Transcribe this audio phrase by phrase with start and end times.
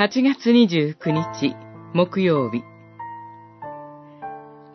[0.00, 1.54] 8月29日
[1.92, 2.62] 木曜日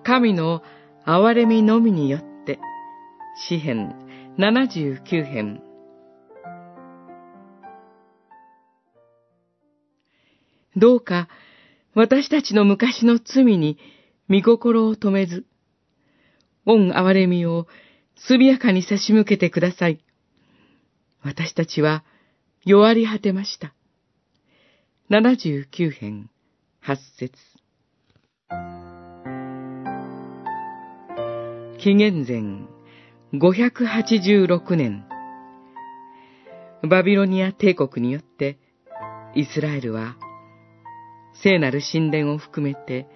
[0.03, 0.61] 神の
[1.03, 2.59] 憐れみのみによって
[3.35, 3.95] 詩編
[4.37, 5.63] 79編
[10.75, 11.27] どうか
[11.95, 13.79] 私たちの昔の罪に
[14.27, 15.47] 見心を止めず、
[16.67, 17.65] 恩憐れみを
[18.15, 20.05] 速やかに差し向けてください。
[21.23, 22.03] 私たちは
[22.63, 23.74] 弱り果てました。
[25.07, 26.31] 79編
[26.83, 27.31] 8節
[31.77, 32.65] 紀元前
[33.39, 35.05] 586年、
[36.89, 38.57] バビロニア帝国によって
[39.35, 40.17] イスラエルは
[41.43, 43.07] 聖なる神殿を含めて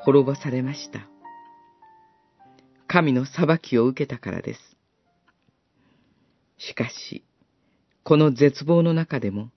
[0.00, 1.08] 滅ぼされました。
[2.88, 4.60] 神の裁きを受けたからです。
[6.58, 7.24] しかし、
[8.02, 9.52] この絶望の中でも、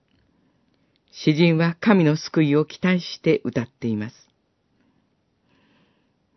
[1.12, 4.14] 詩人は神の救いを期待して歌っています。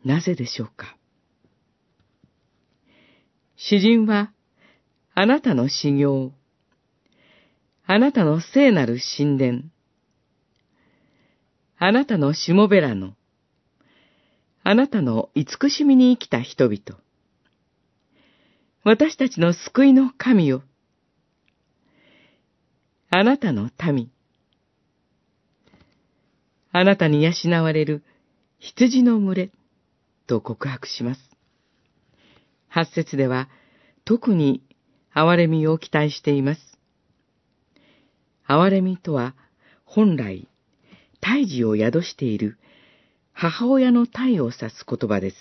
[0.04, 0.98] なぜでしょうか？
[3.56, 4.32] 詩人は、
[5.14, 6.34] あなたの修行、
[7.86, 9.62] あなたの聖なる神殿、
[11.78, 13.14] あなたのしもべらの、
[14.64, 17.00] あなたの慈しみに生きた人々、
[18.84, 20.64] 私たちの救いの神よ、
[23.12, 24.10] あなたの民、
[26.76, 28.04] あなたに養われる
[28.58, 29.52] 羊の群れ、
[30.26, 31.22] と告白します。
[32.68, 33.48] 八節では、
[34.06, 34.64] 特に
[35.14, 36.80] 憐れみを期待しています。
[38.48, 39.36] 憐れみとは、
[39.86, 40.48] 本来、
[41.22, 42.58] 胎児を宿している
[43.34, 45.36] 母親の体を指す言葉です。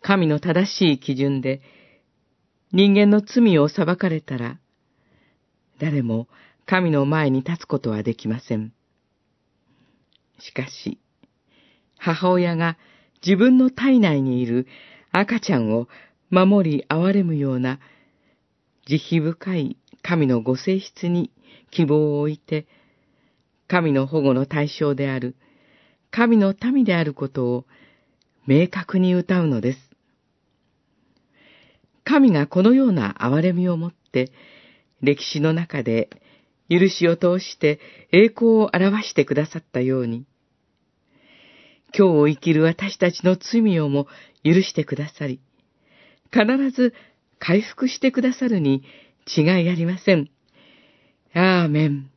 [0.00, 1.60] 神の正しい基準で
[2.72, 4.58] 人間の罪を裁かれたら、
[5.78, 6.26] 誰も
[6.66, 8.72] 神の前に立つことはできません。
[10.38, 10.98] しかし、
[11.96, 12.78] 母親が
[13.24, 14.66] 自分の体内にいる
[15.10, 15.88] 赤ちゃんを
[16.30, 17.80] 守り憐れむような
[18.86, 21.30] 慈悲深い神のご性質に
[21.70, 22.66] 希望を置いて、
[23.66, 25.36] 神の保護の対象である、
[26.10, 27.66] 神の民であることを
[28.46, 29.78] 明確に歌うのです。
[32.04, 34.32] 神がこのような憐れみをもって、
[35.02, 36.08] 歴史の中で
[36.68, 37.80] 許しを通して
[38.12, 40.26] 栄光を表してくださったように、
[41.96, 44.06] 今日を生きる私たちの罪をも
[44.44, 45.40] 許してくださり、
[46.30, 46.94] 必ず
[47.38, 48.82] 回復してくださるに
[49.36, 50.30] 違いありません。
[51.34, 52.10] アーメン。